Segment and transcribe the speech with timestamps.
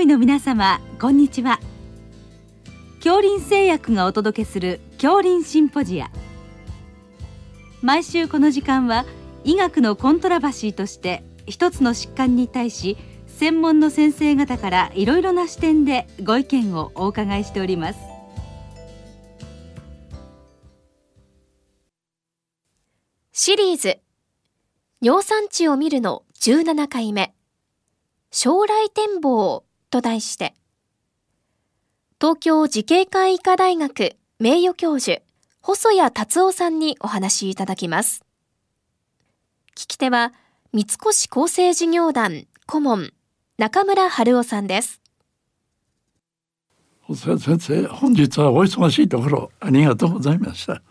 [0.00, 1.58] 医の皆様こんにちは。
[2.98, 6.10] 恐林製薬がお届けする恐林シンポジア。
[7.82, 9.04] 毎週この時間は
[9.44, 12.96] 医学のコントラバシーとして一つの疾患に対し
[13.26, 17.98] 専門の先生方からいろいろな視点でご意見をお伺いしております。
[23.32, 23.98] シリーズ。
[25.00, 27.34] 尿酸値を見るの17回目。
[28.30, 30.54] 将来展望と題して
[32.20, 35.22] 東京慈恵会医科大学名誉教授
[35.62, 38.24] 細谷達夫さんにお話いただきます。
[39.76, 40.32] 聞き手は
[40.72, 43.12] 三越厚生事業団顧問
[43.58, 45.00] 中村春夫さんです。
[47.02, 50.82] 細谷先生本日はお忙しいところありがとうございました、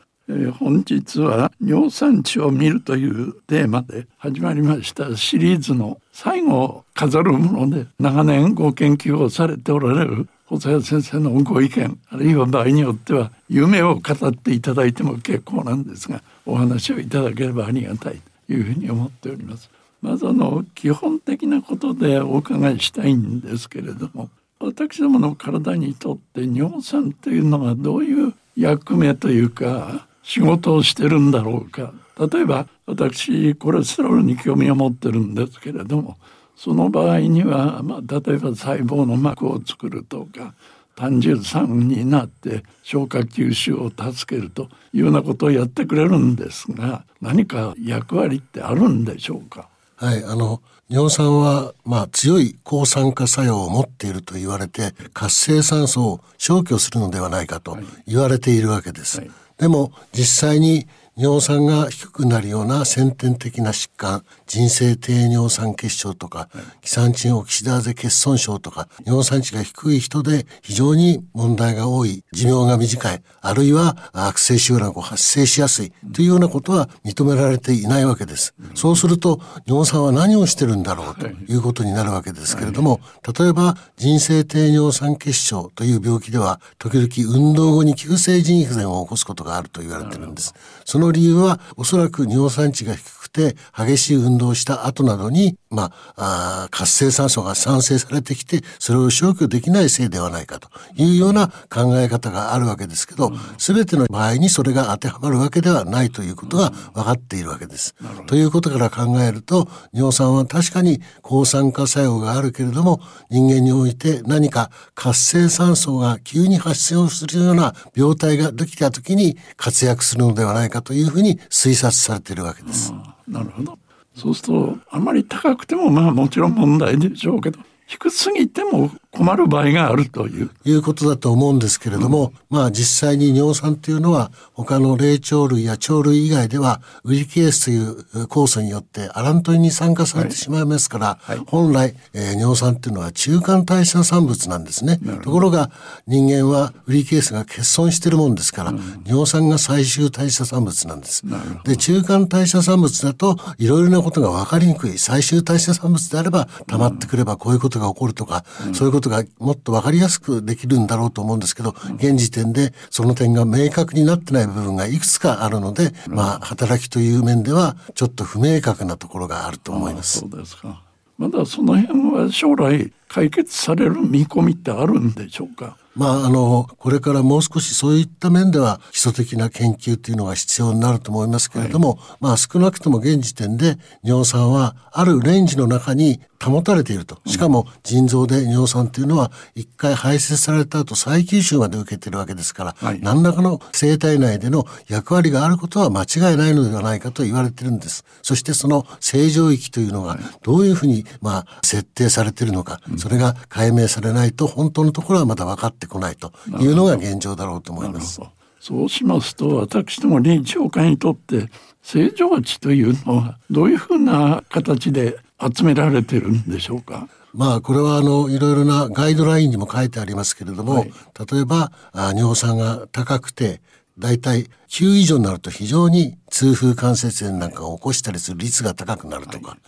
[0.60, 19.70] 本日は尿酸値を見るというテーマで始まりましたシリーズの最後を飾るもので長年ご研究をされておられる細谷先生のご意見あるいは場合によっては夢を語っていただいても結構なんですがお話をいただければありがたいというふうに思っております。
[20.02, 31.94] まずあの基本的なことでお伺いしたいんですけれども私どもの体にとって尿酸というのがどういう役目というか仕事をしてるんだろうか。
[32.20, 36.18] 例えば私コレステロールに興味を持ってるんですけれども
[36.56, 40.56] その場合には、まあ、例えば細胞の膜を作るとか
[40.96, 49.70] 単純酸になって消化吸収を助けるというようなことをやってくれるんですが何か役割ってあるんでしょうか？
[49.96, 59.20] はいあの尿酸は、まあ、強い抗酸化作用を持っていると言われて活性酸素を消去するのではないかと言われているわけです。
[59.20, 60.88] はいはいでも実際に
[61.20, 66.48] 尿酸が低くなるような先天的な疾患、人生低尿酸血症とか、
[66.82, 78.54] キサンチンオキシダーゼ欠損症とか、尿酸値が低い人で非常に問題が多い、寿命が短い、あるいは悪性腫瘍が発生しやすいというようなことは認められていないわけです。
[78.76, 83.00] そうすると、尿酸は何をしてるんだろうということになるわけですけれども、
[83.40, 90.54] 例えば人生低尿酸血症という病気では、時々運動後に急性腎不全を起こすことがあると言われてるんです。
[90.86, 107.96] その理由はおそらく尿酸値が低くて激しい運動をした後などに、まあ、あ活性酸素が産生されてきてそれを消去できないせいではないかというような考え方があるわけですけど、全ての場合にそれが当てはまるわけではないということが分かっているわけです。
[108.28, 122.94] ということから考えると尿酸は確かに抗酸化作用があるけれども人間において何か活性酸素が急に発生をするような病態ができた時に活躍するのではないかといういうふうに推察されているわけです。
[123.28, 123.78] なるほど。
[124.16, 130.50] そうするとあまり高くてもまあもちろん問題でしょうけど低すぎても困る場合があるという。
[130.66, 145.00] いうことだと思うんですけれども、うん、まあ実際に尿酸というのは他の霊長類や鳥類以外ではウリケースという酵素によってアラントリンに酸化されてしまいますから、はいはい、本来、えー、尿酸っていうのは中間代謝産物なんですね。
[145.24, 145.72] ところが
[146.06, 151.24] 人間はウリケースが欠損してるもんですから、うん、尿酸が最終代謝産物なんです。
[151.64, 154.98] で、中間代謝産物だといろいろなことが分かりにくい。
[154.98, 170.20] 最終代謝産物であれば溜まってくればこういうことが起こるとか、うん、そういうことことがもっと分かりやすくできるんだろうと思うんですけど、現時点でその点が明確になってない部分がいくつかあるので、まあ、働きという面ではちょっと不明確なところがあると思います。
[170.20, 170.82] そうですか。
[171.18, 175.78] まだその辺は将来解決される見込みってあるんでしょうか？
[175.96, 187.20] まあ、あの、これからもう少しそういった面では基礎的な研究っていうのが必要になると思いますけれども、はい、まあ少なくとも現時点で尿酸はあるレンジの中に保たれていると。
[187.26, 198.06] しかも腎臓で尿酸っていうのは一回排泄された後再吸収まで受けてるわけですから、はい、何らかの生体内での役割があることは間違いないのではないかと言われてるんです。
[198.22, 208.20] そしてその正常域というのがどういうふうにまあ設定されているのか、それが解明されないと本当のところはまだ分かってこないというのが現状だろうと思います。
[208.60, 211.50] そうしますと私ども臨床家にとって
[211.84, 217.08] 正常値というのはどういうふうな形で集められてるんでしょうか？
[217.34, 220.92] まあこれはあのいろいろなガイドラインにも書いてありますけれども、はい、
[221.32, 223.62] 例えばあ尿酸が高くて
[224.00, 229.60] だいたい9以上になると非常に痛風関節炎なんかを起こしたりする率が高くなるとか、はい、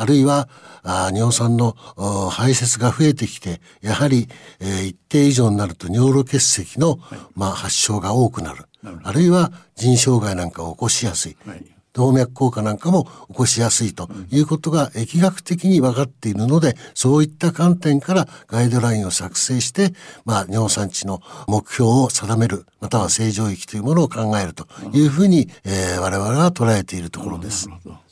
[0.00, 0.48] あるいは
[0.82, 1.72] あ尿酸の
[2.30, 4.28] 排泄が増えてきてやはり、
[4.60, 8.64] えー、一定以上になると尿路結石の、はい、まあ、発症が多くなる。
[9.02, 11.36] あるいは腎障害なんかを起こしやすい、
[11.92, 19.92] 動脈硬化なんかも起こしやすいということが疫学的に分かっているので、そういった観点からガイドラインを作成して、
[20.24, 27.68] まあ、尿酸値の目標を定める、または正常域というものを考えるというふうに、えー、我々は捉えているところです。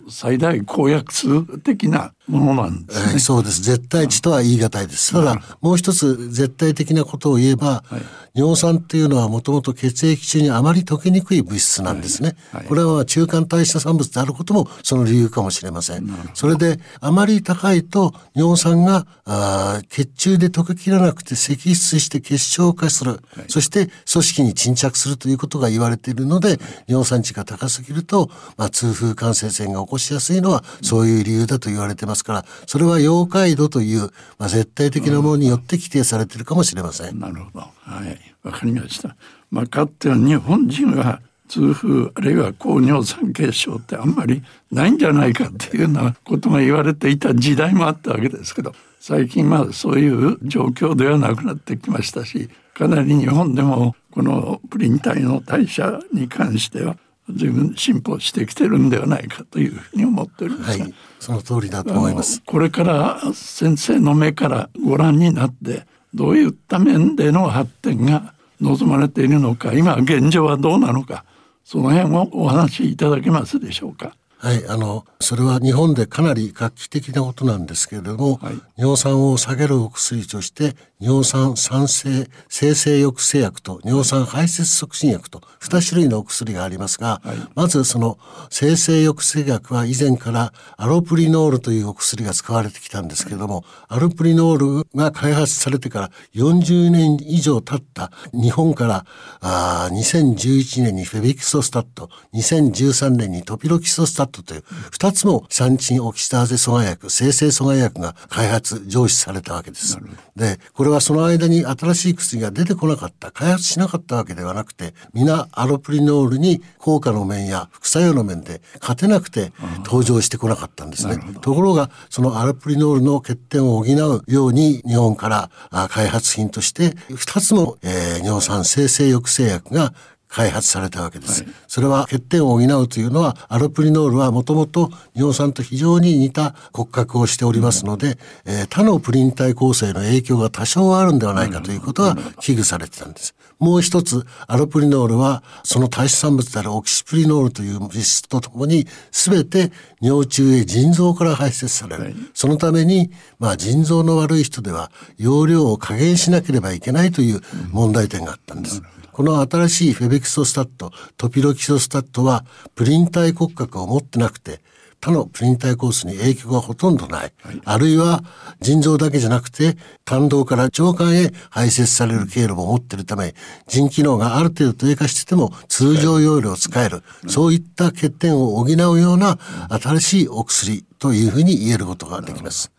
[0.09, 3.63] 最大公約数的なものなんですね、えー、そうです。
[3.63, 5.13] 絶対値とは言い難いです。
[5.13, 8.03] ただ、もう一つ絶対的なことを言えば、はい、
[8.35, 12.37] 尿酸っていうのはもともと血液中にあまり溶けにくい物質なんですね。
[12.53, 12.61] はい。
[12.61, 16.09] はい、これは中間代謝産物であることもその理由かもしれません。
[16.35, 37.19] それで、あまり高いと尿酸があ血中で溶けきらなくて析出して結晶化する、そして組織に沈着するということが言われているので、尿酸値が高すぎると、まあ、痛風感染性が起こしやすいのはそういう理由だと言われてますから、それは溶解度という、まあ、絶対的なものによって規定されているかもしれません。
[37.19, 37.61] なるほど。
[37.61, 38.19] はい。
[38.43, 39.17] わかりました。
[39.51, 56.97] まあ、かつては日本人は痛風あるいは高尿酸血症ってあんまりないんじゃないかっていうようなことが言われていた時代もあったわけですけど最近まあそういう状況ではなくなってきましたしかなり日本でもこのプリン体の代謝に関しては
[57.35, 71.25] 随分進歩してきてるんではないかというふうに思っております、はい、その通りだと思いますこれから先生の目からご覧になってどういった面での発展が望まれているのか今現状はどうなのか
[71.65, 74.15] その辺をお話しいただけますでしょうか？
[74.39, 88.19] はい、あの、それは日本でかなり画期的なことなんですけれども、はい、尿酸を下げるお薬として、尿酸酸性生成抑制薬と尿酸排泄促進薬と2種類のお薬がありますが、はい、まずその
[88.49, 99.05] 生成抑制薬は以前からアロプリノールというお薬が使われてきたんですけれども、アロプリノールが開発されてから40年以上経った日本から
[99.41, 109.99] あ2011年にフェビキソスタット、2013年にトピロキソスタットという2つもサンチンオキシターゼ阻害薬、生成阻害薬が開発、上司されたわけです。
[110.37, 119.53] で、これはその間に新しい薬が出てこなかった、開発しなかったわけではなくて、皆アロプリノールに効果の面や副作用の面で勝てなくて
[119.85, 121.19] 登場してこなかったんですね。
[121.41, 125.51] ところが、そのアロプリノールの欠点を補うように日本から
[125.89, 129.93] 開発品として2つの、えー、尿酸生成抑制薬が
[130.29, 131.45] 開発されたわけです。
[131.45, 143.35] はい、それは欠点を補うというのは、アロプリノールはもともと尿酸と非常に似た骨格をしておりますので、えー、他のプリン体構成の影響が多少あるんではないかということは危惧されてたんです。
[143.59, 152.03] もう一つ、アロプリノールは、その代謝産物であるオキシプリノールという物質とともに、すべて尿中へ腎臓から排泄される。
[152.03, 157.41] はい、そのために、まあ腎臓の悪い人では、容量を加減しなければいけないという
[157.73, 158.79] 問題点があったんです。
[158.79, 164.61] うんこの新しいフェベキソスタット、トピロキソスタットは、プリン体骨格を持ってなくて、
[165.01, 167.33] 他のプリン体コースに影響がほとんどない。
[167.43, 168.23] はい、あるいは
[168.61, 173.35] 腎臓だけじゃなくて胆道から腸管へ排泄される経路も持っているため、
[173.67, 176.97] 腎機能がある程度低下してても通常容量を使える。
[176.97, 179.39] はい、そういった欠点を補うような
[179.71, 182.71] 新しいお薬というふうに言えることができます。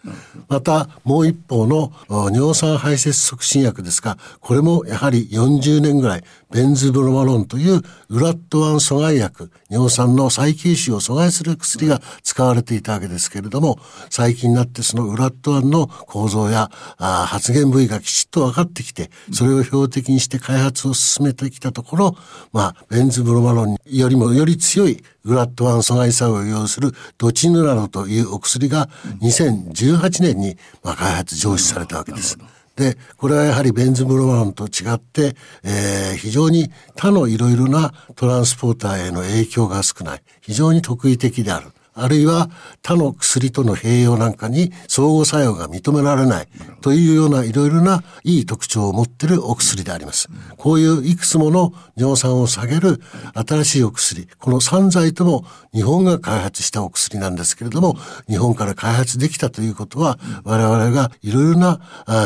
[0.48, 1.92] また、もう一方の
[2.34, 22.16] 尿酸排泄促進薬ですが、これもやはり40年ぐらい、ベンズブロマロンというウラット1阻害薬、尿酸の再吸収を阻害する薬が使われていたわけですけれども、最近になってそのウラット1の構造や発現部位がきちっと分かってきて、それを標的にして開発を進めてきたところ、
[22.54, 28.88] まあ、ベンズブロマロンよりもより強いグラッド1阻害作用を要するドチヌラノというお薬が
[29.22, 32.38] 2018年にまあ開発上司されたわけです。
[32.78, 40.22] で、これはやはりベンズブロマロンと違って、えー、非常に他のいろいろなトランスポーターへの影響が少ない。
[40.42, 41.72] 非常に特異的である。
[41.98, 42.50] あるいは
[42.82, 46.48] 他の薬との併用なんかに相互作用が認められない
[46.82, 50.30] というようないろいろないい特徴を持っているお薬であります。
[50.58, 53.02] こういういくつもの尿酸を下げる
[53.34, 57.96] 新しいお薬、この3剤とも日本が開発したお薬なんですけれども、
[58.28, 61.80] 日本から開発できたということは、我々がいろいろな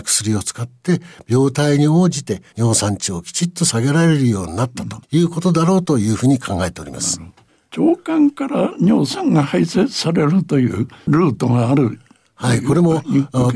[0.04, 7.22] 薬を使って病態に応じて尿酸値をきちっと下げられるようになったということだろうというふうに考えております。
[7.78, 12.00] 腸管から尿酸が排泄されるというルートがある。
[12.42, 13.04] はい、これも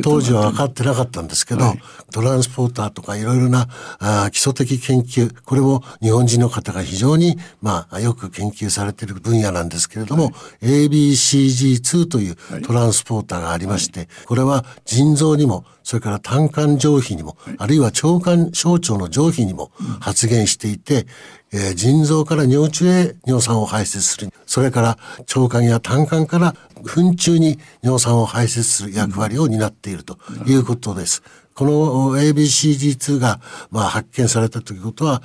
[0.03, 1.79] 当時は分かってなかったんですけど、はい、
[2.11, 3.67] トランスポーターとかいろいろな
[3.97, 10.29] あ基礎的研究、これも日本人の方が非常に、まあ、よく研究されている分野なんですけれども、は
[10.61, 21.07] い、ABCG2 というトランスポーターがありまして、これは腎臓にも、それから胆管上皮にも、あるいは腸管小腸の上皮にも発現していて、
[21.55, 24.29] えー、腎臓から尿中へ尿酸を排泄する。
[24.45, 26.53] それから腸管や胆管から
[26.85, 31.23] 糞中に尿酸を排泄する役割を担っているということです。
[31.53, 33.39] この ABCG2 が、
[33.71, 35.21] まあ、発見されたということは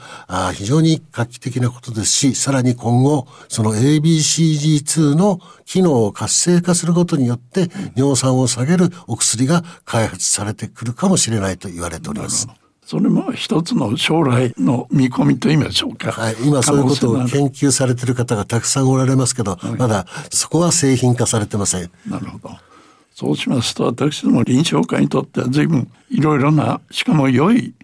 [0.54, 12.46] 非常に画期的なことですし、さらに今後、その ABCG2 の機能を活性化することによって、尿酸を下げるお薬が開発されてくるかもしれないと言われております。
[12.90, 16.10] それも一つの将来の見込みと言いましょうか。
[16.10, 21.88] はい、今そういうことを研究されている方がたくさんおられますけど、はい、まだそこは製品化されてません。
[22.04, 22.50] なるほど。
[23.14, 27.74] そうしますと私ども臨床家にとっては随分いろいろなしかも良い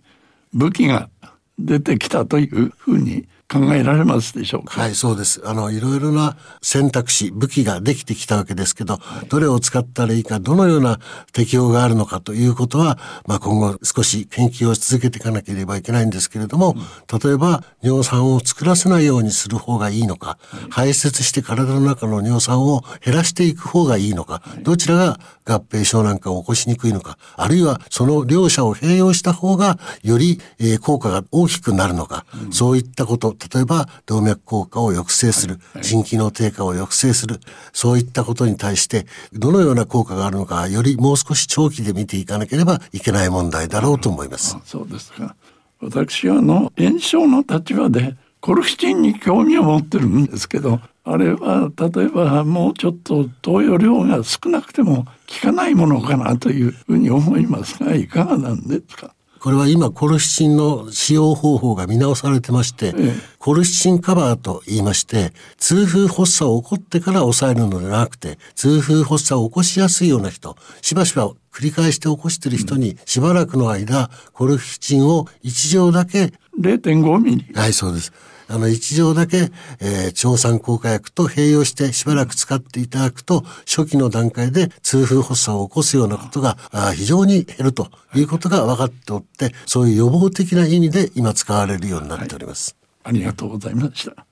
[0.53, 1.09] 武器が
[1.57, 4.81] 出てきたというふうに考えられますでしょうか？
[4.81, 5.41] はい、そうです。
[5.45, 8.99] あの、いろいろな選択肢、武器ができてきたわけですけど、
[9.29, 10.99] どれを使ったらいいか、どのような
[11.33, 16.75] 適用があるのかということは、まあ今後少し研究を続けていかなければいけないんですけれども、
[17.23, 20.39] 例えば尿酸を作らせないようにする方がいいのか、
[20.69, 37.41] 排泄して体の中の尿酸を減らしていく方がいいのか、どちらが合併症なんかを起こしにくいのか、あるいはその両者を併用した方がより、えー、効果が大きくなるのか、そういったこと、例えば動脈硬化を抑制する、腎機能低下を抑制する、
[37.73, 44.57] そういったことに対してどのような効果があるのか、よりもう少し長期で見ていかなければいけない問題だろうと思います。
[44.65, 45.35] そうですか。
[45.81, 59.13] 私はあの炎症の立場でコルキチンに興味を持ってるんですけどあれは例えばもうちょっと投与量が少なくても効かないものかなというふうに思いますがいかがなんですか？
[59.47, 76.33] これは今コルシチンの使用方法が見直されてまして、ええ、コルシチンカバーと言いまして、痛風発作を起こってから抑えるのではなくて、痛風発作を起こしやすいような人、しばしば繰り返して起こしている人にしばらくの間、コルシチンを1錠だけ。
[76.59, 77.55] 0.5ミリ。
[77.55, 78.13] はい、そうです。
[78.49, 79.51] あの、一錠だけ、
[79.81, 92.77] えー、調酸効果薬と併用してしばらく使っていただくと、初期の段階で痛風発作を起こすようなことがあ非常に減るということが分かっておって、そういう予防的な意味で今使われるようになっております。
[93.03, 94.27] はい、ありがとうございました。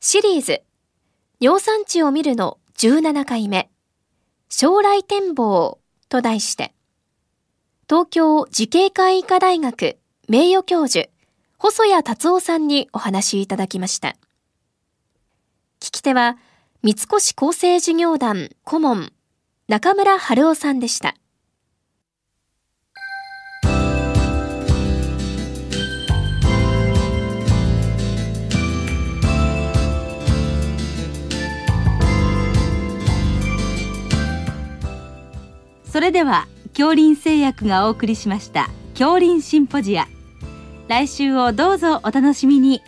[0.00, 0.62] シリーズ、
[1.40, 3.70] 尿酸値を見るの17回目、
[4.48, 6.74] 将来展望と題して、
[7.88, 9.98] 東京慈恵会医科大学
[10.28, 11.10] 名誉教授、
[11.62, 14.16] 細谷達夫さんにお話いただきました。
[15.78, 16.38] 聞き手は、
[16.82, 19.12] 三越厚生事業団顧問、
[19.68, 21.16] 中村春夫さんでした。
[35.84, 40.08] それでは、恐林製薬がお送りしました、恐林シンポジア。
[40.90, 42.82] 来週をどうぞお楽しみに。